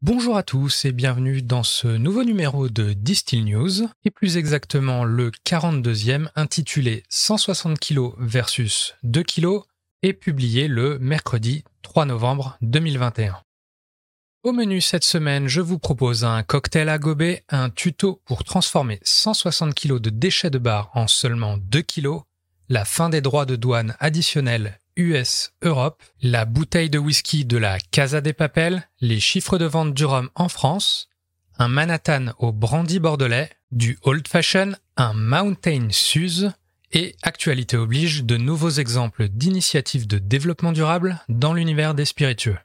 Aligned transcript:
Bonjour 0.00 0.36
à 0.36 0.44
tous 0.44 0.84
et 0.84 0.92
bienvenue 0.92 1.42
dans 1.42 1.64
ce 1.64 1.88
nouveau 1.88 2.22
numéro 2.22 2.68
de 2.68 2.92
Distill 2.92 3.44
News, 3.44 3.88
et 4.04 4.12
plus 4.12 4.36
exactement 4.36 5.02
le 5.02 5.32
42e 5.44 6.28
intitulé 6.36 7.02
160 7.08 7.80
kg 7.80 8.12
versus 8.16 8.94
2 9.02 9.24
kg, 9.24 9.58
et 10.04 10.12
publié 10.12 10.68
le 10.68 11.00
mercredi 11.00 11.64
3 11.82 12.04
novembre 12.04 12.56
2021. 12.60 13.38
Au 14.44 14.52
menu 14.52 14.80
cette 14.80 15.02
semaine, 15.02 15.48
je 15.48 15.60
vous 15.60 15.80
propose 15.80 16.24
un 16.24 16.44
cocktail 16.44 16.88
à 16.88 16.98
gober, 16.98 17.42
un 17.48 17.68
tuto 17.68 18.22
pour 18.24 18.44
transformer 18.44 19.00
160 19.02 19.74
kg 19.74 19.98
de 19.98 20.10
déchets 20.10 20.50
de 20.50 20.58
bar 20.58 20.92
en 20.94 21.08
seulement 21.08 21.56
2 21.56 21.82
kg, 21.82 22.20
la 22.68 22.84
fin 22.84 23.08
des 23.08 23.20
droits 23.20 23.46
de 23.46 23.56
douane 23.56 23.96
additionnels 23.98 24.78
US-Europe, 24.98 26.02
la 26.20 26.44
bouteille 26.44 26.90
de 26.90 26.98
whisky 26.98 27.44
de 27.44 27.56
la 27.56 27.78
Casa 27.78 28.20
des 28.20 28.32
Papels, 28.32 28.86
les 29.00 29.20
chiffres 29.20 29.56
de 29.56 29.64
vente 29.64 29.94
du 29.94 30.04
rhum 30.04 30.28
en 30.34 30.48
France, 30.48 31.08
un 31.58 31.68
Manhattan 31.68 32.32
au 32.38 32.52
brandy 32.52 32.98
bordelais, 32.98 33.50
du 33.70 33.98
Old 34.02 34.26
Fashion, 34.26 34.72
un 34.96 35.14
Mountain 35.14 35.88
Suze 35.90 36.52
et, 36.92 37.14
actualité 37.22 37.76
oblige, 37.76 38.24
de 38.24 38.36
nouveaux 38.36 38.70
exemples 38.70 39.28
d'initiatives 39.28 40.06
de 40.06 40.18
développement 40.18 40.72
durable 40.72 41.20
dans 41.28 41.54
l'univers 41.54 41.94
des 41.94 42.04
spiritueux. 42.04 42.58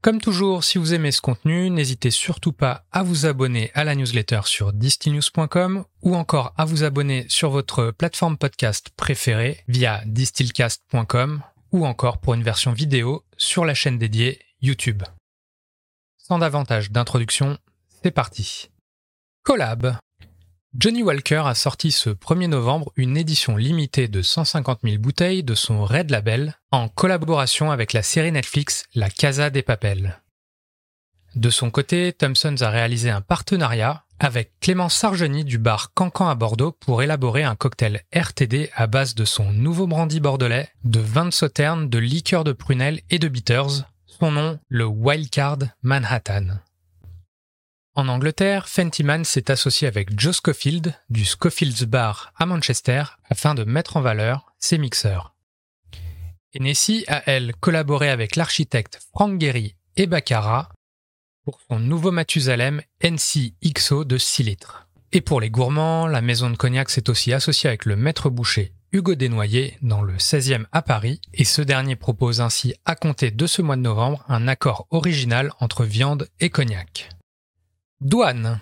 Comme 0.00 0.20
toujours, 0.20 0.62
si 0.62 0.78
vous 0.78 0.94
aimez 0.94 1.10
ce 1.10 1.20
contenu, 1.20 1.70
n'hésitez 1.70 2.12
surtout 2.12 2.52
pas 2.52 2.84
à 2.92 3.02
vous 3.02 3.26
abonner 3.26 3.72
à 3.74 3.82
la 3.82 3.96
newsletter 3.96 4.42
sur 4.44 4.72
distillnews.com 4.72 5.84
ou 6.02 6.14
encore 6.14 6.54
à 6.56 6.64
vous 6.64 6.84
abonner 6.84 7.26
sur 7.28 7.50
votre 7.50 7.90
plateforme 7.90 8.38
podcast 8.38 8.90
préférée 8.96 9.64
via 9.66 10.00
distillcast.com 10.06 11.42
ou 11.72 11.84
encore 11.84 12.18
pour 12.18 12.34
une 12.34 12.44
version 12.44 12.72
vidéo 12.72 13.24
sur 13.36 13.64
la 13.64 13.74
chaîne 13.74 13.98
dédiée 13.98 14.40
YouTube. 14.62 15.02
Sans 16.16 16.38
davantage 16.38 16.92
d'introduction, 16.92 17.58
c'est 18.02 18.12
parti. 18.12 18.70
Collab. 19.42 19.98
Johnny 20.76 21.02
Walker 21.02 21.42
a 21.46 21.54
sorti 21.54 21.90
ce 21.90 22.10
1er 22.10 22.46
novembre 22.46 22.92
une 22.96 23.16
édition 23.16 23.56
limitée 23.56 24.06
de 24.06 24.20
150 24.20 24.80
000 24.84 24.98
bouteilles 24.98 25.42
de 25.42 25.54
son 25.54 25.82
Red 25.82 26.10
Label 26.10 26.58
en 26.70 26.88
collaboration 26.88 27.70
avec 27.70 27.94
la 27.94 28.02
série 28.02 28.32
Netflix 28.32 28.84
La 28.94 29.08
Casa 29.08 29.48
des 29.48 29.62
Papels. 29.62 30.20
De 31.34 31.48
son 31.48 31.70
côté, 31.70 32.12
Thompson's 32.12 32.60
a 32.60 32.68
réalisé 32.68 33.08
un 33.08 33.22
partenariat 33.22 34.04
avec 34.20 34.52
Clément 34.60 34.90
Sargeny 34.90 35.42
du 35.42 35.56
bar 35.56 35.94
Cancan 35.94 36.28
à 36.28 36.34
Bordeaux 36.34 36.72
pour 36.72 37.02
élaborer 37.02 37.44
un 37.44 37.56
cocktail 37.56 38.02
RTD 38.14 38.68
à 38.74 38.86
base 38.86 39.14
de 39.14 39.24
son 39.24 39.50
nouveau 39.50 39.86
brandy 39.86 40.20
bordelais, 40.20 40.68
de 40.84 41.00
vin 41.00 41.24
de 41.24 41.30
sauterne, 41.30 41.88
de 41.88 41.98
liqueur 41.98 42.44
de 42.44 42.52
prunelle 42.52 43.00
et 43.08 43.18
de 43.18 43.28
bitters, 43.28 43.86
son 44.06 44.32
nom 44.32 44.58
le 44.68 44.84
Wildcard 44.84 45.60
Manhattan. 45.82 46.58
En 47.98 48.06
Angleterre, 48.06 48.68
Fentiman 48.68 49.24
s'est 49.24 49.50
associé 49.50 49.88
avec 49.88 50.16
Joe 50.16 50.36
Scofield 50.36 50.94
du 51.10 51.24
Scofield's 51.24 51.82
Bar 51.82 52.32
à 52.36 52.46
Manchester 52.46 53.02
afin 53.28 53.56
de 53.56 53.64
mettre 53.64 53.96
en 53.96 54.00
valeur 54.00 54.52
ses 54.60 54.78
mixeurs. 54.78 55.34
Hennessy 56.54 57.04
a, 57.08 57.28
elle, 57.28 57.56
collaboré 57.56 58.08
avec 58.08 58.36
l'architecte 58.36 59.00
Frank 59.10 59.40
Gehry 59.40 59.74
et 59.96 60.06
Baccarat 60.06 60.68
pour 61.42 61.58
son 61.68 61.80
nouveau 61.80 62.12
Mathusalem 62.12 62.82
NC 63.02 63.54
XO 63.66 64.04
de 64.04 64.16
6 64.16 64.44
litres. 64.44 64.86
Et 65.10 65.20
pour 65.20 65.40
les 65.40 65.50
gourmands, 65.50 66.06
la 66.06 66.20
maison 66.20 66.50
de 66.50 66.56
cognac 66.56 66.90
s'est 66.90 67.10
aussi 67.10 67.32
associée 67.32 67.66
avec 67.66 67.84
le 67.84 67.96
maître 67.96 68.30
boucher 68.30 68.74
Hugo 68.92 69.16
Desnoyers 69.16 69.76
dans 69.82 70.02
le 70.02 70.18
16e 70.18 70.66
à 70.70 70.82
Paris, 70.82 71.20
et 71.34 71.44
ce 71.44 71.62
dernier 71.62 71.96
propose 71.96 72.40
ainsi 72.40 72.76
à 72.84 72.94
compter 72.94 73.32
de 73.32 73.46
ce 73.48 73.60
mois 73.60 73.74
de 73.74 73.82
novembre 73.82 74.24
un 74.28 74.46
accord 74.46 74.86
original 74.90 75.50
entre 75.58 75.84
viande 75.84 76.28
et 76.38 76.48
cognac. 76.48 77.08
Douane. 78.00 78.60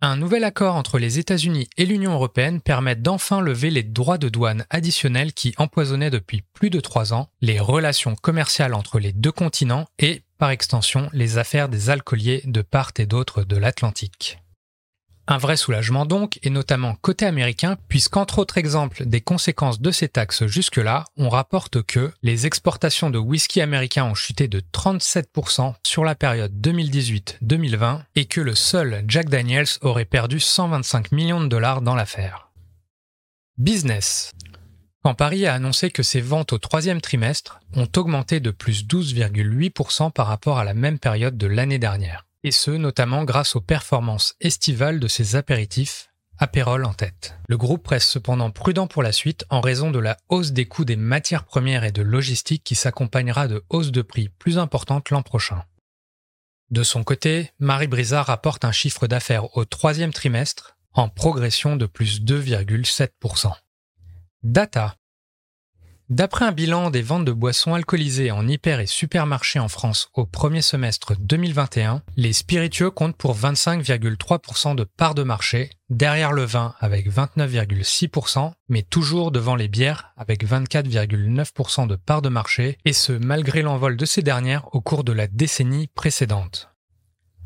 Un 0.00 0.16
nouvel 0.16 0.42
accord 0.42 0.74
entre 0.74 0.98
les 0.98 1.18
États-Unis 1.18 1.68
et 1.76 1.84
l'Union 1.84 2.14
européenne 2.14 2.62
permet 2.62 2.96
d'enfin 2.96 3.42
lever 3.42 3.68
les 3.68 3.82
droits 3.82 4.16
de 4.16 4.30
douane 4.30 4.64
additionnels 4.70 5.34
qui 5.34 5.52
empoisonnaient 5.58 6.08
depuis 6.08 6.40
plus 6.54 6.70
de 6.70 6.80
trois 6.80 7.12
ans 7.12 7.28
les 7.42 7.60
relations 7.60 8.14
commerciales 8.14 8.72
entre 8.72 9.00
les 9.00 9.12
deux 9.12 9.32
continents 9.32 9.86
et, 9.98 10.22
par 10.38 10.48
extension, 10.48 11.10
les 11.12 11.36
affaires 11.36 11.68
des 11.68 11.90
alcooliers 11.90 12.40
de 12.46 12.62
part 12.62 12.92
et 12.96 13.04
d'autre 13.04 13.42
de 13.42 13.56
l'Atlantique. 13.58 14.38
Un 15.30 15.36
vrai 15.36 15.58
soulagement 15.58 16.06
donc, 16.06 16.38
et 16.42 16.48
notamment 16.48 16.94
côté 16.94 17.26
américain, 17.26 17.76
puisqu'entre 17.88 18.38
autres 18.38 18.56
exemples 18.56 19.04
des 19.04 19.20
conséquences 19.20 19.78
de 19.78 19.90
ces 19.90 20.08
taxes 20.08 20.46
jusque-là, 20.46 21.04
on 21.18 21.28
rapporte 21.28 21.82
que 21.82 22.10
les 22.22 22.46
exportations 22.46 23.10
de 23.10 23.18
whisky 23.18 23.60
américain 23.60 24.06
ont 24.06 24.14
chuté 24.14 24.48
de 24.48 24.60
37% 24.60 25.74
sur 25.82 26.02
la 26.02 26.14
période 26.14 26.58
2018-2020 26.58 28.00
et 28.16 28.24
que 28.24 28.40
le 28.40 28.54
seul 28.54 29.04
Jack 29.06 29.28
Daniels 29.28 29.66
aurait 29.82 30.06
perdu 30.06 30.40
125 30.40 31.12
millions 31.12 31.42
de 31.42 31.48
dollars 31.48 31.82
dans 31.82 31.94
l'affaire. 31.94 32.50
Business. 33.58 34.32
Quand 35.04 35.12
Paris 35.14 35.44
a 35.44 35.52
annoncé 35.52 35.90
que 35.90 36.02
ses 36.02 36.22
ventes 36.22 36.54
au 36.54 36.58
troisième 36.58 37.02
trimestre 37.02 37.60
ont 37.74 37.88
augmenté 37.98 38.40
de 38.40 38.50
plus 38.50 38.86
12,8% 38.86 40.10
par 40.10 40.26
rapport 40.26 40.58
à 40.58 40.64
la 40.64 40.72
même 40.72 40.98
période 40.98 41.36
de 41.36 41.46
l'année 41.46 41.78
dernière 41.78 42.24
et 42.48 42.50
ce 42.50 42.70
notamment 42.70 43.24
grâce 43.24 43.56
aux 43.56 43.60
performances 43.60 44.34
estivales 44.40 45.00
de 45.00 45.06
ses 45.06 45.36
apéritifs, 45.36 46.08
Apérol 46.38 46.84
en 46.86 46.94
tête. 46.94 47.36
Le 47.48 47.58
groupe 47.58 47.86
reste 47.88 48.08
cependant 48.08 48.50
prudent 48.50 48.86
pour 48.86 49.02
la 49.02 49.12
suite 49.12 49.44
en 49.50 49.60
raison 49.60 49.90
de 49.90 49.98
la 49.98 50.16
hausse 50.28 50.52
des 50.52 50.66
coûts 50.66 50.86
des 50.86 50.96
matières 50.96 51.44
premières 51.44 51.84
et 51.84 51.92
de 51.92 52.00
logistique 52.00 52.62
qui 52.64 52.74
s'accompagnera 52.74 53.48
de 53.48 53.64
hausses 53.68 53.90
de 53.90 54.02
prix 54.02 54.28
plus 54.30 54.56
importantes 54.56 55.10
l'an 55.10 55.22
prochain. 55.22 55.64
De 56.70 56.82
son 56.84 57.04
côté, 57.04 57.50
Marie 57.58 57.88
Brizard 57.88 58.26
rapporte 58.26 58.64
un 58.64 58.72
chiffre 58.72 59.06
d'affaires 59.06 59.56
au 59.56 59.64
troisième 59.64 60.12
trimestre 60.12 60.76
en 60.94 61.08
progression 61.08 61.76
de 61.76 61.86
plus 61.86 62.22
2,7%. 62.22 63.52
Data 64.42 64.94
D'après 66.10 66.46
un 66.46 66.52
bilan 66.52 66.88
des 66.88 67.02
ventes 67.02 67.26
de 67.26 67.32
boissons 67.32 67.74
alcoolisées 67.74 68.30
en 68.30 68.48
hyper 68.48 68.80
et 68.80 68.86
supermarchés 68.86 69.58
en 69.58 69.68
France 69.68 70.08
au 70.14 70.24
premier 70.24 70.62
semestre 70.62 71.12
2021, 71.20 72.02
les 72.16 72.32
spiritueux 72.32 72.90
comptent 72.90 73.16
pour 73.16 73.36
25,3% 73.36 74.74
de 74.74 74.84
part 74.84 75.14
de 75.14 75.22
marché, 75.22 75.68
derrière 75.90 76.32
le 76.32 76.44
vin 76.44 76.74
avec 76.80 77.12
29,6%, 77.12 78.52
mais 78.70 78.82
toujours 78.82 79.30
devant 79.32 79.54
les 79.54 79.68
bières 79.68 80.14
avec 80.16 80.46
24,9% 80.46 81.86
de 81.86 81.96
part 81.96 82.22
de 82.22 82.30
marché, 82.30 82.78
et 82.86 82.94
ce 82.94 83.12
malgré 83.12 83.60
l'envol 83.60 83.98
de 83.98 84.06
ces 84.06 84.22
dernières 84.22 84.74
au 84.74 84.80
cours 84.80 85.04
de 85.04 85.12
la 85.12 85.26
décennie 85.26 85.88
précédente. 85.88 86.70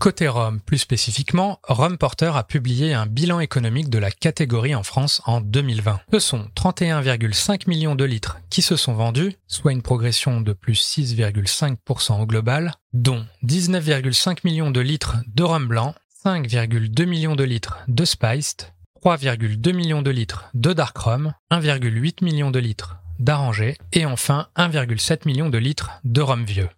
Côté 0.02 0.26
Rome, 0.26 0.58
plus 0.58 0.78
spécifiquement, 0.78 1.60
Rome 1.62 1.96
Porter 1.96 2.36
a 2.36 2.42
publié 2.42 2.92
un 2.92 3.06
bilan 3.06 3.38
économique 3.38 3.88
de 3.88 3.98
la 3.98 4.10
catégorie 4.10 4.74
en 4.74 4.82
France 4.82 5.22
en 5.26 5.40
2020. 5.40 6.00
Ce 6.12 6.18
sont 6.18 6.48
31,5 6.56 7.68
millions 7.68 7.94
de 7.94 8.02
litres 8.02 8.40
qui 8.50 8.62
se 8.62 8.74
sont 8.74 8.94
vendus, 8.94 9.36
soit 9.46 9.70
une 9.70 9.80
progression 9.80 10.40
de 10.40 10.54
plus 10.54 10.98
6,5% 10.98 12.20
au 12.20 12.26
global, 12.26 12.72
dont 12.92 13.24
19,5 13.44 14.38
millions 14.42 14.72
de 14.72 14.80
litres 14.80 15.18
de 15.28 15.44
rhum 15.44 15.68
blanc, 15.68 15.94
5,2 16.24 17.06
millions 17.06 17.36
de 17.36 17.44
litres 17.44 17.78
de 17.86 18.04
spiced, 18.04 18.72
3,2 19.04 19.72
millions 19.72 20.02
de 20.02 20.10
litres 20.10 20.50
de 20.54 20.72
dark 20.72 20.98
rum, 20.98 21.32
1,8 21.52 22.24
million 22.24 22.50
de 22.50 22.58
litres 22.58 22.96
d'arrangé 23.20 23.76
et 23.92 24.04
enfin 24.04 24.48
1,7 24.56 25.26
million 25.26 25.48
de 25.48 25.58
litres 25.58 25.92
de 26.02 26.22
rhum 26.22 26.42
vieux. 26.42 26.70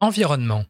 Environnement. 0.00 0.64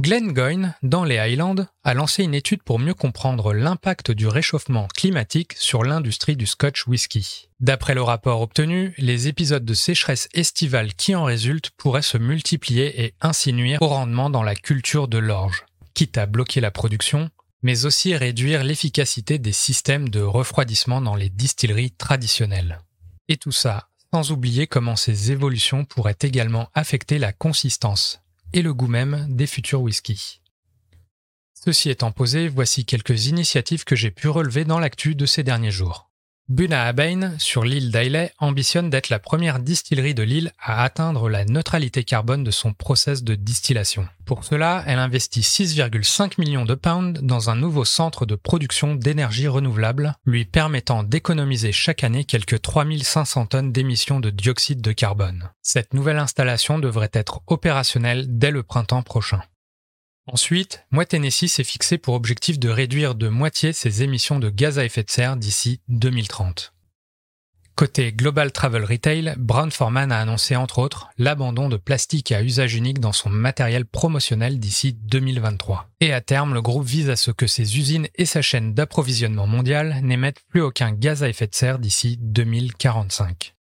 Glenn 0.00 0.32
Goyne, 0.32 0.76
dans 0.84 1.02
les 1.02 1.18
Highlands, 1.18 1.66
a 1.82 1.92
lancé 1.92 2.22
une 2.22 2.34
étude 2.34 2.62
pour 2.62 2.78
mieux 2.78 2.94
comprendre 2.94 3.52
l'impact 3.52 4.12
du 4.12 4.28
réchauffement 4.28 4.86
climatique 4.94 5.54
sur 5.58 5.82
l'industrie 5.82 6.36
du 6.36 6.46
Scotch 6.46 6.86
whisky. 6.86 7.48
D'après 7.58 7.94
le 7.94 8.02
rapport 8.02 8.40
obtenu, 8.40 8.94
les 8.98 9.26
épisodes 9.26 9.64
de 9.64 9.74
sécheresse 9.74 10.28
estivale 10.34 10.94
qui 10.94 11.16
en 11.16 11.24
résultent 11.24 11.70
pourraient 11.76 12.02
se 12.02 12.16
multiplier 12.16 13.02
et 13.02 13.14
ainsi 13.20 13.52
nuire 13.52 13.82
au 13.82 13.88
rendement 13.88 14.30
dans 14.30 14.44
la 14.44 14.54
culture 14.54 15.08
de 15.08 15.18
l'orge, 15.18 15.64
quitte 15.94 16.16
à 16.16 16.26
bloquer 16.26 16.60
la 16.60 16.70
production, 16.70 17.28
mais 17.62 17.84
aussi 17.84 18.14
réduire 18.14 18.62
l'efficacité 18.62 19.40
des 19.40 19.50
systèmes 19.50 20.10
de 20.10 20.20
refroidissement 20.20 21.00
dans 21.00 21.16
les 21.16 21.28
distilleries 21.28 21.90
traditionnelles. 21.90 22.78
Et 23.26 23.36
tout 23.36 23.50
ça 23.50 23.88
sans 24.14 24.32
oublier 24.32 24.66
comment 24.66 24.96
ces 24.96 25.32
évolutions 25.32 25.84
pourraient 25.84 26.16
également 26.22 26.70
affecter 26.72 27.18
la 27.18 27.34
consistance, 27.34 28.22
et 28.52 28.62
le 28.62 28.74
goût 28.74 28.86
même 28.86 29.26
des 29.28 29.46
futurs 29.46 29.82
whiskies. 29.82 30.40
Ceci 31.54 31.90
étant 31.90 32.12
posé, 32.12 32.48
voici 32.48 32.84
quelques 32.84 33.26
initiatives 33.26 33.84
que 33.84 33.96
j'ai 33.96 34.10
pu 34.10 34.28
relever 34.28 34.64
dans 34.64 34.78
l'actu 34.78 35.14
de 35.14 35.26
ces 35.26 35.42
derniers 35.42 35.70
jours. 35.70 36.07
Bunahabhain, 36.48 37.34
sur 37.38 37.62
l'île 37.62 37.90
d'Islay, 37.90 38.32
ambitionne 38.38 38.88
d'être 38.88 39.10
la 39.10 39.18
première 39.18 39.58
distillerie 39.58 40.14
de 40.14 40.22
l'île 40.22 40.52
à 40.58 40.82
atteindre 40.82 41.28
la 41.28 41.44
neutralité 41.44 42.04
carbone 42.04 42.42
de 42.42 42.50
son 42.50 42.72
process 42.72 43.22
de 43.22 43.34
distillation. 43.34 44.08
Pour 44.24 44.44
cela, 44.44 44.82
elle 44.86 44.98
investit 44.98 45.42
6,5 45.42 46.40
millions 46.40 46.64
de 46.64 46.74
pounds 46.74 47.20
dans 47.22 47.50
un 47.50 47.54
nouveau 47.54 47.84
centre 47.84 48.24
de 48.24 48.34
production 48.34 48.94
d'énergie 48.94 49.46
renouvelable, 49.46 50.14
lui 50.24 50.46
permettant 50.46 51.02
d'économiser 51.02 51.70
chaque 51.70 52.02
année 52.02 52.24
quelques 52.24 52.62
3500 52.62 53.46
tonnes 53.46 53.72
d'émissions 53.72 54.18
de 54.18 54.30
dioxyde 54.30 54.80
de 54.80 54.92
carbone. 54.92 55.50
Cette 55.60 55.92
nouvelle 55.92 56.18
installation 56.18 56.78
devrait 56.78 57.10
être 57.12 57.42
opérationnelle 57.46 58.24
dès 58.38 58.50
le 58.50 58.62
printemps 58.62 59.02
prochain. 59.02 59.42
Ensuite, 60.30 60.84
Moi 60.90 61.06
Tennessee 61.06 61.48
s'est 61.48 61.64
fixé 61.64 61.96
pour 61.96 62.14
objectif 62.14 62.58
de 62.58 62.68
réduire 62.68 63.14
de 63.14 63.28
moitié 63.28 63.72
ses 63.72 64.02
émissions 64.02 64.38
de 64.38 64.50
gaz 64.50 64.78
à 64.78 64.84
effet 64.84 65.02
de 65.02 65.10
serre 65.10 65.36
d'ici 65.36 65.80
2030. 65.88 66.74
Côté 67.74 68.12
Global 68.12 68.52
Travel 68.52 68.84
Retail, 68.84 69.34
Brown 69.38 69.70
Forman 69.70 70.12
a 70.12 70.20
annoncé 70.20 70.54
entre 70.54 70.80
autres 70.80 71.08
l'abandon 71.16 71.70
de 71.70 71.78
plastique 71.78 72.32
à 72.32 72.42
usage 72.42 72.74
unique 72.74 72.98
dans 72.98 73.12
son 73.12 73.30
matériel 73.30 73.86
promotionnel 73.86 74.58
d'ici 74.58 74.92
2023. 74.92 75.88
Et 76.00 76.12
à 76.12 76.20
terme, 76.20 76.52
le 76.52 76.60
groupe 76.60 76.84
vise 76.84 77.08
à 77.08 77.16
ce 77.16 77.30
que 77.30 77.46
ses 77.46 77.78
usines 77.78 78.08
et 78.16 78.26
sa 78.26 78.42
chaîne 78.42 78.74
d'approvisionnement 78.74 79.46
mondiale 79.46 80.00
n'émettent 80.02 80.42
plus 80.48 80.60
aucun 80.60 80.92
gaz 80.92 81.22
à 81.22 81.28
effet 81.28 81.46
de 81.46 81.54
serre 81.54 81.78
d'ici 81.78 82.18
2045. 82.20 83.54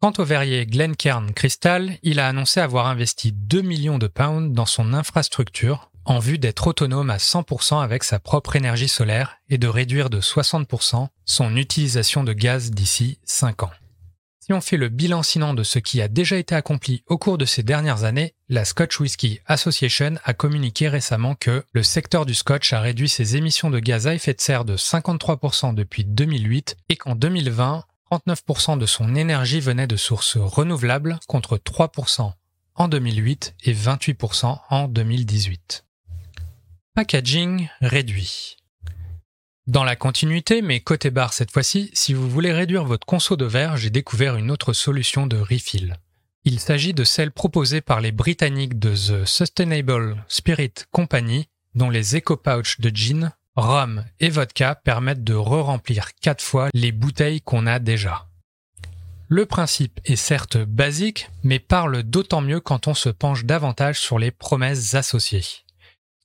Quant 0.00 0.12
au 0.18 0.24
verrier 0.24 0.66
Glencairn 0.66 1.32
Crystal, 1.32 1.96
il 2.02 2.20
a 2.20 2.28
annoncé 2.28 2.60
avoir 2.60 2.86
investi 2.86 3.32
2 3.32 3.62
millions 3.62 3.98
de 3.98 4.06
pounds 4.06 4.52
dans 4.52 4.66
son 4.66 4.92
infrastructure 4.92 5.90
en 6.06 6.20
vue 6.20 6.38
d'être 6.38 6.66
autonome 6.68 7.10
à 7.10 7.18
100% 7.18 7.82
avec 7.82 8.04
sa 8.04 8.18
propre 8.18 8.56
énergie 8.56 8.88
solaire 8.88 9.36
et 9.50 9.58
de 9.58 9.68
réduire 9.68 10.08
de 10.08 10.20
60% 10.20 11.08
son 11.24 11.56
utilisation 11.56 12.24
de 12.24 12.32
gaz 12.32 12.70
d'ici 12.70 13.18
5 13.24 13.64
ans. 13.64 13.70
Si 14.46 14.52
on 14.52 14.60
fait 14.60 14.76
le 14.76 14.88
bilan 14.88 15.24
sinon 15.24 15.54
de 15.54 15.64
ce 15.64 15.80
qui 15.80 16.00
a 16.00 16.06
déjà 16.06 16.36
été 16.36 16.54
accompli 16.54 17.02
au 17.08 17.18
cours 17.18 17.36
de 17.36 17.44
ces 17.44 17.64
dernières 17.64 18.04
années, 18.04 18.32
la 18.48 18.64
Scotch 18.64 19.00
Whisky 19.00 19.40
Association 19.46 20.14
a 20.22 20.34
communiqué 20.34 20.88
récemment 20.88 21.34
que 21.34 21.64
le 21.72 21.82
secteur 21.82 22.24
du 22.24 22.34
Scotch 22.34 22.72
a 22.72 22.80
réduit 22.80 23.08
ses 23.08 23.34
émissions 23.34 23.70
de 23.70 23.80
gaz 23.80 24.06
à 24.06 24.14
effet 24.14 24.34
de 24.34 24.40
serre 24.40 24.64
de 24.64 24.76
53% 24.76 25.74
depuis 25.74 26.04
2008 26.04 26.76
et 26.88 26.96
qu'en 26.96 27.16
2020, 27.16 27.82
39% 28.12 28.78
de 28.78 28.86
son 28.86 29.16
énergie 29.16 29.58
venait 29.58 29.88
de 29.88 29.96
sources 29.96 30.36
renouvelables 30.36 31.18
contre 31.26 31.56
3% 31.56 32.30
en 32.76 32.88
2008 32.88 33.56
et 33.64 33.74
28% 33.74 34.60
en 34.70 34.86
2018. 34.86 35.85
Packaging 36.96 37.68
réduit. 37.82 38.56
Dans 39.66 39.84
la 39.84 39.96
continuité, 39.96 40.62
mais 40.62 40.80
côté 40.80 41.10
bar 41.10 41.34
cette 41.34 41.50
fois-ci, 41.50 41.90
si 41.92 42.14
vous 42.14 42.26
voulez 42.26 42.54
réduire 42.54 42.86
votre 42.86 43.04
conso 43.06 43.36
de 43.36 43.44
verre, 43.44 43.76
j'ai 43.76 43.90
découvert 43.90 44.36
une 44.36 44.50
autre 44.50 44.72
solution 44.72 45.26
de 45.26 45.36
refill. 45.36 45.98
Il 46.44 46.58
s'agit 46.58 46.94
de 46.94 47.04
celle 47.04 47.32
proposée 47.32 47.82
par 47.82 48.00
les 48.00 48.12
Britanniques 48.12 48.78
de 48.78 48.94
The 48.94 49.26
Sustainable 49.26 50.24
Spirit 50.28 50.72
Company, 50.90 51.50
dont 51.74 51.90
les 51.90 52.16
Eco 52.16 52.38
Pouch 52.38 52.80
de 52.80 52.88
gin, 52.88 53.30
rhum 53.56 54.02
et 54.18 54.30
vodka 54.30 54.74
permettent 54.74 55.22
de 55.22 55.34
re-remplir 55.34 56.14
4 56.22 56.42
fois 56.42 56.70
les 56.72 56.92
bouteilles 56.92 57.42
qu'on 57.42 57.66
a 57.66 57.78
déjà. 57.78 58.26
Le 59.28 59.44
principe 59.44 60.00
est 60.06 60.16
certes 60.16 60.56
basique, 60.56 61.28
mais 61.42 61.58
parle 61.58 62.04
d'autant 62.04 62.40
mieux 62.40 62.60
quand 62.60 62.88
on 62.88 62.94
se 62.94 63.10
penche 63.10 63.44
davantage 63.44 64.00
sur 64.00 64.18
les 64.18 64.30
promesses 64.30 64.94
associées. 64.94 65.65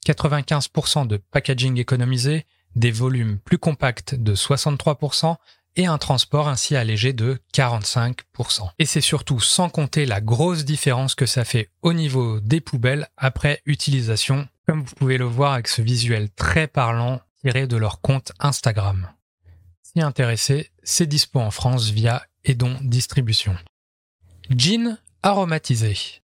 95% 0.05 1.07
de 1.07 1.17
packaging 1.17 1.77
économisé, 1.77 2.45
des 2.75 2.91
volumes 2.91 3.37
plus 3.39 3.57
compacts 3.57 4.15
de 4.15 4.35
63% 4.35 5.35
et 5.75 5.85
un 5.85 5.97
transport 5.97 6.47
ainsi 6.47 6.75
allégé 6.75 7.13
de 7.13 7.39
45%. 7.53 8.69
Et 8.79 8.85
c'est 8.85 9.01
surtout 9.01 9.39
sans 9.39 9.69
compter 9.69 10.05
la 10.05 10.21
grosse 10.21 10.65
différence 10.65 11.15
que 11.15 11.25
ça 11.25 11.45
fait 11.45 11.69
au 11.81 11.93
niveau 11.93 12.39
des 12.39 12.61
poubelles 12.61 13.07
après 13.17 13.61
utilisation, 13.65 14.47
comme 14.67 14.83
vous 14.83 14.95
pouvez 14.95 15.17
le 15.17 15.25
voir 15.25 15.53
avec 15.53 15.67
ce 15.67 15.81
visuel 15.81 16.29
très 16.31 16.67
parlant 16.67 17.21
tiré 17.41 17.67
de 17.67 17.77
leur 17.77 18.01
compte 18.01 18.33
Instagram. 18.39 19.09
Si 19.81 20.01
intéressé, 20.01 20.71
c'est 20.83 21.07
dispo 21.07 21.39
en 21.39 21.51
France 21.51 21.89
via 21.89 22.23
Edon 22.43 22.77
Distribution. 22.81 23.55
Gin 24.49 24.97
aromatisé. 25.23 26.21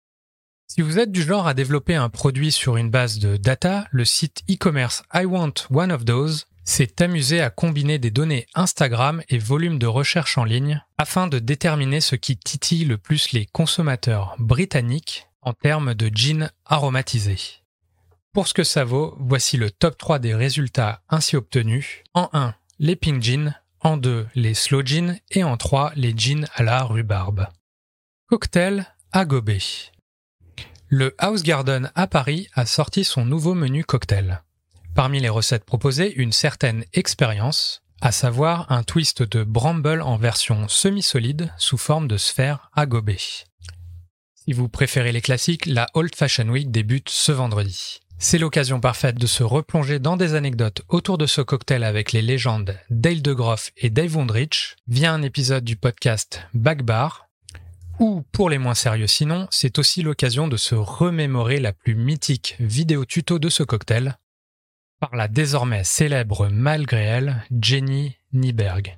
Si 0.68 0.82
vous 0.82 0.98
êtes 0.98 1.12
du 1.12 1.22
genre 1.22 1.48
à 1.48 1.54
développer 1.54 1.96
un 1.96 2.10
produit 2.10 2.52
sur 2.52 2.76
une 2.76 2.90
base 2.90 3.20
de 3.20 3.38
data, 3.38 3.88
le 3.92 4.04
site 4.04 4.42
e-commerce 4.50 5.04
I 5.14 5.26
Want 5.26 5.54
One 5.72 5.92
of 5.92 6.06
Those 6.06 6.48
s'est 6.64 7.02
amusé 7.04 7.40
à 7.40 7.52
combiner 7.52 8.00
des 8.00 8.10
données 8.10 8.48
Instagram 8.56 9.22
et 9.30 9.38
volume 9.38 9.78
de 9.78 9.86
recherche 9.86 10.38
en 10.40 10.44
ligne 10.44 10.84
afin 10.98 11.28
de 11.28 11.38
déterminer 11.38 12.02
ce 12.02 12.16
qui 12.16 12.36
titille 12.36 12.86
le 12.86 12.98
plus 12.98 13.32
les 13.32 13.46
consommateurs 13.46 14.36
britanniques 14.40 15.28
en 15.42 15.54
termes 15.54 15.94
de 15.94 16.10
gin 16.12 16.50
aromatisé. 16.66 17.38
Pour 18.34 18.48
ce 18.48 18.56
que 18.56 18.64
ça 18.64 18.84
vaut, 18.84 19.16
voici 19.20 19.58
le 19.58 19.70
top 19.70 19.98
3 19.98 20.18
des 20.18 20.34
résultats 20.34 21.04
ainsi 21.08 21.36
obtenus. 21.38 22.04
En 22.16 22.30
1, 22.34 22.56
les 22.80 22.96
pink 22.96 23.22
jeans, 23.22 23.56
en 23.82 23.98
2, 23.98 24.28
les 24.34 24.56
slow 24.56 24.84
jeans 24.84 25.20
et 25.30 25.44
en 25.44 25.56
3, 25.58 25.94
les 25.96 26.18
jeans 26.18 26.48
à 26.56 26.64
la 26.64 26.84
rhubarbe. 26.84 27.48
Cocktail 28.28 28.88
à 29.12 29.24
gober. 29.26 29.60
Le 30.88 31.16
House 31.18 31.42
Garden 31.42 31.92
à 31.96 32.06
Paris 32.06 32.48
a 32.54 32.68
sorti 32.68 33.04
son 33.04 33.26
nouveau 33.26 33.56
menu 33.56 33.84
cocktail. 33.84 34.44
Parmi 34.94 35.20
les 35.20 35.30
recettes 35.30 35.66
proposées, 35.66 36.14
une 36.14 36.32
certaine 36.32 36.86
expérience, 36.94 37.82
à 38.02 38.12
savoir 38.12 38.72
un 38.72 38.84
twist 38.84 39.24
de 39.24 39.44
bramble 39.44 40.04
en 40.04 40.16
version 40.18 40.68
semi-solide 40.68 41.52
sous 41.58 41.80
forme 41.80 42.08
de 42.08 42.18
sphère 42.18 42.70
à 42.76 42.86
gober. 42.86 43.18
Si 43.18 44.54
vous 44.54 44.70
préférez 44.70 45.12
les 45.12 45.22
classiques, 45.22 45.66
la 45.66 45.88
Old 45.96 46.16
Fashion 46.16 46.50
Week 46.50 46.70
débute 46.70 47.10
ce 47.10 47.32
vendredi. 47.32 48.00
C'est 48.20 48.38
l'occasion 48.38 48.80
parfaite 48.80 49.18
de 49.18 49.28
se 49.28 49.44
replonger 49.44 49.98
dans 49.98 50.18
des 50.18 50.36
anecdotes 50.36 50.84
autour 50.88 51.18
de 51.18 51.26
ce 51.26 51.42
cocktail 51.42 51.84
avec 51.84 52.12
les 52.12 52.22
légendes 52.22 52.78
Dale 52.92 53.24
DeGroff 53.24 53.72
et 53.76 53.90
Dave 53.90 54.16
Wondrich 54.16 54.76
via 54.88 55.12
un 55.12 55.24
épisode 55.24 55.64
du 55.64 55.76
podcast 55.78 56.42
Backbar, 56.54 57.25
ou, 58.00 58.24
pour 58.32 58.50
les 58.50 58.58
moins 58.58 58.74
sérieux 58.74 59.08
sinon, 59.08 59.48
c'est 59.52 59.80
aussi 59.80 60.02
l'occasion 60.02 60.48
de 60.48 60.58
se 60.58 60.76
remémorer 60.76 61.60
la 61.60 61.74
plus 61.74 61.96
mythique 61.96 62.56
vidéo 62.60 63.06
tuto 63.06 63.40
de 63.40 63.50
ce 63.50 63.64
cocktail 63.64 64.18
par 65.00 65.16
la 65.16 65.28
désormais 65.28 65.84
célèbre 65.84 66.48
malgré 66.50 67.04
elle 67.04 67.44
Jenny 67.62 68.16
Nieberg. 68.34 68.98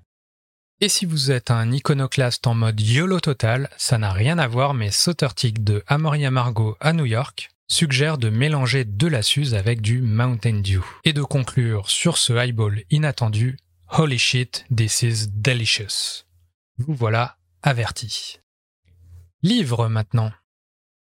Et 0.79 0.89
si 0.89 1.05
vous 1.05 1.31
êtes 1.31 1.49
un 1.49 1.71
iconoclaste 1.71 2.45
en 2.45 2.53
mode 2.53 2.79
YOLO 2.79 3.19
total, 3.19 3.69
ça 3.77 3.97
n'a 3.97 4.11
rien 4.11 4.37
à 4.37 4.47
voir 4.47 4.73
mais 4.73 4.91
Sautertick 4.91 5.63
de 5.63 5.83
Amoria 5.87 6.29
Margot 6.29 6.77
à 6.79 6.93
New 6.93 7.05
York 7.05 7.49
suggère 7.67 8.17
de 8.17 8.29
mélanger 8.29 8.85
de 8.85 9.07
la 9.07 9.21
Suze 9.21 9.53
avec 9.53 9.81
du 9.81 10.01
Mountain 10.01 10.61
Dew 10.61 10.83
et 11.03 11.13
de 11.13 11.23
conclure 11.23 11.89
sur 11.89 12.17
ce 12.17 12.33
highball 12.33 12.83
inattendu 12.89 13.57
Holy 13.89 14.19
shit, 14.19 14.65
this 14.73 15.01
is 15.01 15.27
delicious. 15.33 16.25
Vous 16.77 16.93
voilà 16.93 17.37
averti. 17.63 18.39
Livre 19.43 19.87
maintenant. 19.87 20.31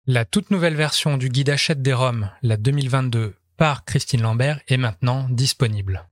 La 0.05 0.25
toute 0.25 0.51
nouvelle 0.51 0.75
version 0.75 1.17
du 1.17 1.29
guide 1.29 1.49
Achète 1.49 1.81
des 1.81 1.93
Roms, 1.93 2.29
la 2.43 2.55
2022, 2.55 3.33
par 3.57 3.83
Christine 3.83 4.21
Lambert, 4.21 4.61
est 4.67 4.77
maintenant 4.77 5.27
disponible. 5.27 6.07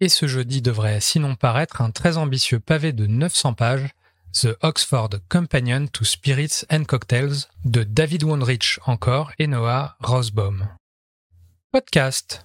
Et 0.00 0.08
ce 0.08 0.26
jeudi 0.26 0.60
devrait 0.60 1.00
sinon 1.00 1.36
paraître 1.36 1.82
un 1.82 1.92
très 1.92 2.16
ambitieux 2.16 2.58
pavé 2.58 2.92
de 2.92 3.06
900 3.06 3.54
pages, 3.54 3.88
The 4.32 4.56
Oxford 4.62 5.10
Companion 5.28 5.86
to 5.86 6.04
Spirits 6.04 6.64
and 6.68 6.82
Cocktails 6.82 7.46
de 7.64 7.84
David 7.84 8.24
Wondrich 8.24 8.80
encore 8.84 9.30
et 9.38 9.46
Noah 9.46 9.96
Rosbaum. 10.00 10.66
Podcast. 11.70 12.44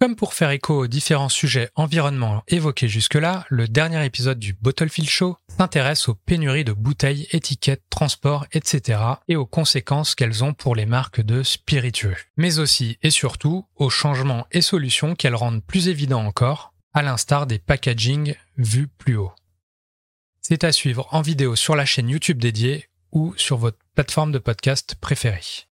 Comme 0.00 0.14
pour 0.14 0.32
faire 0.32 0.50
écho 0.50 0.84
aux 0.84 0.86
différents 0.86 1.28
sujets 1.28 1.70
environnement 1.74 2.44
évoqués 2.46 2.86
jusque-là, 2.86 3.44
le 3.48 3.66
dernier 3.66 4.04
épisode 4.04 4.38
du 4.38 4.52
Bottlefield 4.52 5.10
Show 5.10 5.36
s'intéresse 5.48 6.08
aux 6.08 6.14
pénuries 6.14 6.62
de 6.62 6.72
bouteilles, 6.72 7.26
étiquettes, 7.32 7.82
transports, 7.90 8.46
etc. 8.52 9.00
et 9.26 9.34
aux 9.34 9.44
conséquences 9.44 10.14
qu'elles 10.14 10.44
ont 10.44 10.54
pour 10.54 10.76
les 10.76 10.86
marques 10.86 11.20
de 11.20 11.42
spiritueux. 11.42 12.14
Mais 12.36 12.60
aussi 12.60 12.96
et 13.02 13.10
surtout 13.10 13.66
aux 13.74 13.90
changements 13.90 14.46
et 14.52 14.60
solutions 14.60 15.16
qu'elles 15.16 15.34
rendent 15.34 15.64
plus 15.64 15.88
évidents 15.88 16.24
encore, 16.24 16.74
à 16.94 17.02
l'instar 17.02 17.48
des 17.48 17.58
packaging 17.58 18.36
vus 18.56 18.86
plus 18.86 19.16
haut. 19.16 19.32
C'est 20.40 20.62
à 20.62 20.70
suivre 20.70 21.08
en 21.10 21.22
vidéo 21.22 21.56
sur 21.56 21.74
la 21.74 21.84
chaîne 21.84 22.08
YouTube 22.08 22.38
dédiée 22.38 22.86
ou 23.10 23.34
sur 23.36 23.56
votre 23.56 23.78
plateforme 23.96 24.30
de 24.30 24.38
podcast 24.38 24.94
préférée. 25.00 25.67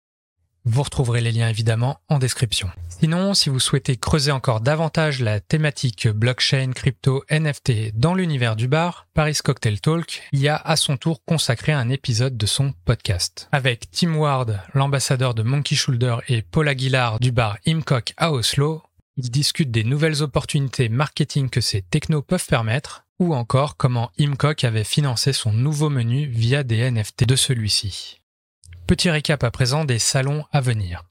Vous 0.63 0.83
retrouverez 0.83 1.21
les 1.21 1.31
liens 1.31 1.49
évidemment 1.49 1.99
en 2.07 2.19
description. 2.19 2.69
Sinon, 2.87 3.33
si 3.33 3.49
vous 3.49 3.59
souhaitez 3.59 3.97
creuser 3.97 4.31
encore 4.31 4.61
davantage 4.61 5.19
la 5.19 5.39
thématique 5.39 6.07
blockchain, 6.07 6.71
crypto, 6.73 7.23
NFT 7.31 7.95
dans 7.95 8.13
l'univers 8.13 8.55
du 8.55 8.67
bar, 8.67 9.07
Paris 9.15 9.39
Cocktail 9.43 9.81
Talk 9.81 10.21
y 10.31 10.47
a 10.47 10.55
à 10.55 10.75
son 10.75 10.97
tour 10.97 11.25
consacré 11.25 11.71
un 11.71 11.89
épisode 11.89 12.37
de 12.37 12.45
son 12.45 12.73
podcast. 12.85 13.49
Avec 13.51 13.89
Tim 13.89 14.13
Ward, 14.13 14.59
l'ambassadeur 14.75 15.33
de 15.33 15.41
Monkey 15.41 15.75
Shoulder 15.75 16.17
et 16.27 16.43
Paul 16.43 16.67
Aguilar 16.67 17.19
du 17.19 17.31
bar 17.31 17.57
Imcock 17.65 18.13
à 18.17 18.31
Oslo, 18.31 18.83
ils 19.17 19.31
discutent 19.31 19.71
des 19.71 19.83
nouvelles 19.83 20.21
opportunités 20.21 20.89
marketing 20.89 21.49
que 21.49 21.61
ces 21.61 21.81
technos 21.81 22.21
peuvent 22.21 22.45
permettre, 22.45 23.05
ou 23.17 23.33
encore 23.33 23.77
comment 23.77 24.11
Imcock 24.19 24.63
avait 24.63 24.83
financé 24.83 25.33
son 25.33 25.53
nouveau 25.53 25.89
menu 25.89 26.27
via 26.27 26.63
des 26.63 26.89
NFT 26.91 27.25
de 27.25 27.35
celui-ci. 27.35 28.20
Petit 28.91 29.09
récap 29.09 29.41
à 29.45 29.51
présent 29.51 29.85
des 29.85 29.99
salons 29.99 30.43
à 30.51 30.59
venir. 30.59 31.05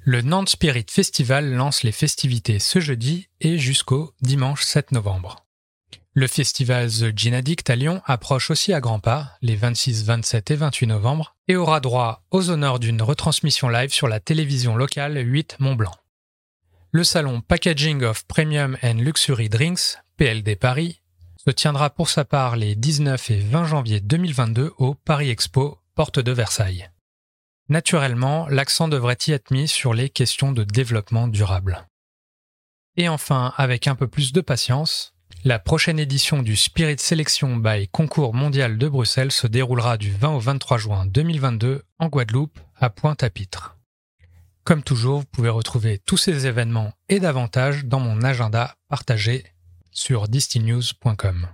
Le 0.00 0.20
Nantes 0.20 0.48
Spirit 0.48 0.86
Festival 0.90 1.52
lance 1.52 1.84
les 1.84 1.92
festivités 1.92 2.58
ce 2.58 2.80
jeudi 2.80 3.28
et 3.40 3.56
jusqu'au 3.56 4.12
dimanche 4.20 4.64
7 4.64 4.90
novembre. 4.90 5.46
Le 6.12 6.26
festival 6.26 6.90
The 6.90 7.16
Gin 7.16 7.34
Addict 7.34 7.70
à 7.70 7.76
Lyon 7.76 8.02
approche 8.04 8.50
aussi 8.50 8.72
à 8.72 8.80
grands 8.80 8.98
pas, 8.98 9.30
les 9.42 9.54
26, 9.54 10.02
27 10.06 10.50
et 10.50 10.56
28 10.56 10.88
novembre, 10.88 11.36
et 11.46 11.54
aura 11.54 11.78
droit 11.78 12.24
aux 12.32 12.50
honneurs 12.50 12.80
d'une 12.80 13.00
retransmission 13.00 13.68
live 13.68 13.92
sur 13.92 14.08
la 14.08 14.18
télévision 14.18 14.74
locale 14.74 15.18
8 15.24 15.58
Mont-Blanc. 15.60 15.94
Le 16.90 17.04
salon 17.04 17.42
Packaging 17.42 18.02
of 18.02 18.26
Premium 18.26 18.76
and 18.82 18.94
Luxury 18.94 19.48
Drinks, 19.48 19.98
PLD 20.16 20.56
Paris, 20.56 21.00
se 21.36 21.52
tiendra 21.52 21.90
pour 21.90 22.08
sa 22.08 22.24
part 22.24 22.56
les 22.56 22.74
19 22.74 23.30
et 23.30 23.38
20 23.38 23.66
janvier 23.66 24.00
2022 24.00 24.72
au 24.78 24.94
Paris 24.94 25.30
Expo, 25.30 25.78
porte 25.94 26.18
de 26.18 26.32
Versailles. 26.32 26.90
Naturellement, 27.68 28.48
l'accent 28.48 28.88
devrait 28.88 29.18
y 29.26 29.32
être 29.32 29.50
mis 29.50 29.68
sur 29.68 29.94
les 29.94 30.10
questions 30.10 30.52
de 30.52 30.64
développement 30.64 31.28
durable. 31.28 31.86
Et 32.96 33.08
enfin, 33.08 33.54
avec 33.56 33.86
un 33.86 33.94
peu 33.94 34.08
plus 34.08 34.32
de 34.32 34.40
patience, 34.40 35.14
la 35.44 35.58
prochaine 35.58 35.98
édition 35.98 36.42
du 36.42 36.56
Spirit 36.56 36.98
Selection 36.98 37.56
by 37.56 37.88
Concours 37.88 38.34
mondial 38.34 38.78
de 38.78 38.88
Bruxelles 38.88 39.32
se 39.32 39.46
déroulera 39.46 39.96
du 39.96 40.12
20 40.12 40.34
au 40.34 40.38
23 40.38 40.78
juin 40.78 41.06
2022 41.06 41.82
en 41.98 42.08
Guadeloupe, 42.08 42.60
à 42.76 42.90
Pointe-à-Pitre. 42.90 43.76
Comme 44.64 44.82
toujours, 44.82 45.20
vous 45.20 45.26
pouvez 45.26 45.48
retrouver 45.48 45.98
tous 45.98 46.16
ces 46.16 46.46
événements 46.46 46.92
et 47.08 47.18
davantage 47.18 47.84
dans 47.86 47.98
mon 47.98 48.22
agenda 48.22 48.76
partagé 48.88 49.44
sur 49.90 50.28
distillnews.com. 50.28 51.48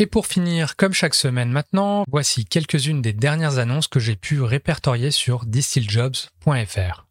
Et 0.00 0.06
pour 0.06 0.28
finir, 0.28 0.76
comme 0.76 0.92
chaque 0.92 1.16
semaine 1.16 1.50
maintenant, 1.50 2.04
voici 2.08 2.44
quelques-unes 2.44 3.02
des 3.02 3.12
dernières 3.12 3.58
annonces 3.58 3.88
que 3.88 3.98
j'ai 3.98 4.14
pu 4.14 4.40
répertorier 4.40 5.10
sur 5.10 5.44
distilljobs.fr. 5.44 7.06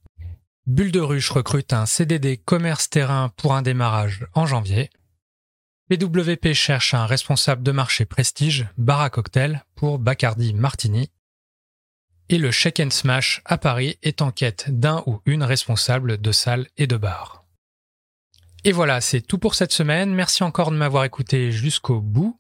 Bulle 0.68 0.94
de 0.94 1.02
Ruche 1.02 1.30
recrute 1.30 1.74
un 1.74 1.86
CDD 1.86 2.38
commerce 2.38 2.90
terrain 2.90 3.30
pour 3.36 3.54
un 3.56 3.62
démarrage 3.62 4.26
en 4.34 4.46
janvier. 4.46 4.90
PWP 5.90 6.54
cherche 6.54 6.94
un 6.94 7.06
responsable 7.06 7.62
de 7.62 7.74
marché 7.74 8.06
prestige, 8.06 8.68
bar 8.78 9.02
à 9.02 9.10
cocktail 9.10 9.66
pour 9.76 10.00
Bacardi 10.00 10.54
Martini. 10.54 11.10
Et 12.30 12.38
le 12.38 12.52
Shake 12.52 12.80
and 12.80 12.92
Smash 12.92 13.42
à 13.44 13.58
Paris 13.58 13.98
est 14.02 14.22
en 14.22 14.32
quête 14.32 14.66
d'un 14.70 15.04
ou 15.08 15.20
une 15.26 15.44
responsable 15.44 16.22
de 16.22 16.32
salle 16.32 16.68
et 16.78 16.88
de 16.88 16.96
bar. 16.96 17.44
Et 18.64 18.72
voilà, 18.72 19.02
c'est 19.02 19.22
tout 19.22 19.38
pour 19.38 19.56
cette 19.56 19.74
semaine. 19.74 20.14
Merci 20.14 20.44
encore 20.44 20.72
de 20.72 20.78
m'avoir 20.78 21.04
écouté 21.04 21.52
jusqu'au 21.52 22.00
bout. 22.00 22.40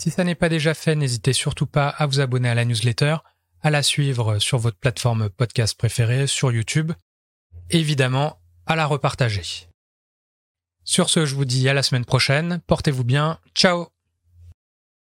Si 0.00 0.10
ça 0.10 0.24
n'est 0.24 0.34
pas 0.34 0.48
déjà 0.48 0.72
fait, 0.72 0.96
n'hésitez 0.96 1.34
surtout 1.34 1.66
pas 1.66 1.90
à 1.90 2.06
vous 2.06 2.20
abonner 2.20 2.48
à 2.48 2.54
la 2.54 2.64
newsletter, 2.64 3.16
à 3.60 3.68
la 3.68 3.82
suivre 3.82 4.38
sur 4.38 4.56
votre 4.56 4.78
plateforme 4.78 5.28
podcast 5.28 5.76
préférée, 5.76 6.26
sur 6.26 6.50
YouTube, 6.50 6.92
et 7.68 7.80
évidemment 7.80 8.40
à 8.64 8.76
la 8.76 8.86
repartager. 8.86 9.68
Sur 10.84 11.10
ce, 11.10 11.26
je 11.26 11.34
vous 11.34 11.44
dis 11.44 11.68
à 11.68 11.74
la 11.74 11.82
semaine 11.82 12.06
prochaine, 12.06 12.62
portez-vous 12.66 13.04
bien, 13.04 13.40
ciao 13.54 13.88